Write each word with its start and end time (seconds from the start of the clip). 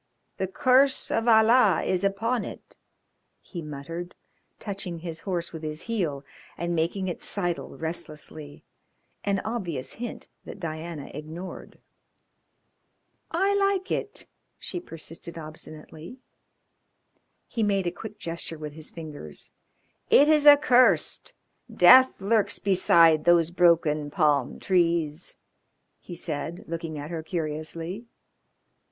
The 0.37 0.47
curse 0.47 1.11
of 1.11 1.27
Allah 1.27 1.83
is 1.83 2.03
upon 2.03 2.43
it," 2.43 2.75
he 3.39 3.61
muttered, 3.61 4.15
touching 4.59 4.97
his 4.97 5.19
horse 5.29 5.53
with 5.53 5.61
his 5.61 5.83
heel, 5.83 6.25
and 6.57 6.73
making 6.73 7.07
it 7.07 7.21
sidle 7.21 7.77
restlessly 7.77 8.63
an 9.23 9.41
obvious 9.45 9.93
hint 9.93 10.27
that 10.43 10.59
Diana 10.59 11.11
ignored. 11.13 11.77
"I 13.29 13.53
like 13.53 13.91
it," 13.91 14.25
she 14.57 14.79
persisted 14.79 15.37
obstinately. 15.37 16.17
He 17.47 17.61
made 17.61 17.85
a 17.85 17.91
quick 17.91 18.17
gesture 18.17 18.57
with 18.57 18.73
his 18.73 18.89
fingers. 18.89 19.51
"It 20.09 20.27
is 20.27 20.47
accursed. 20.47 21.35
Death 21.71 22.19
lurks 22.21 22.57
beside 22.57 23.25
those 23.25 23.51
broken 23.51 24.09
palm 24.09 24.59
trees," 24.59 25.37
he 25.99 26.15
said, 26.15 26.63
looking 26.67 26.97
at 26.97 27.11
her 27.11 27.21
curiously. 27.21 28.07